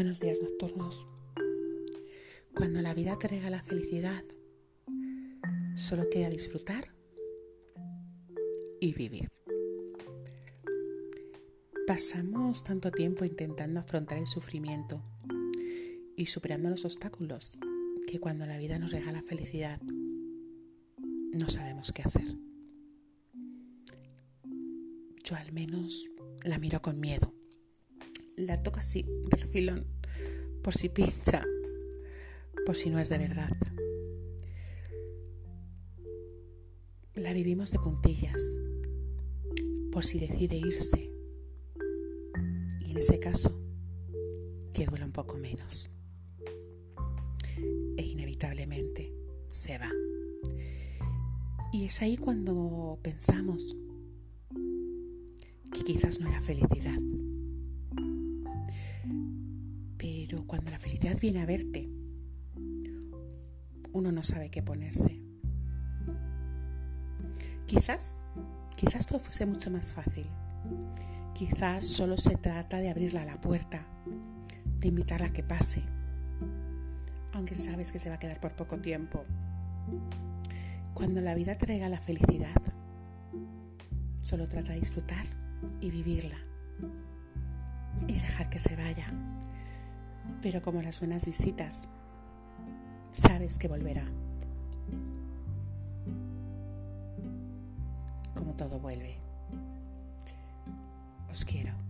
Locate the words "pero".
60.30-60.46, 90.42-90.62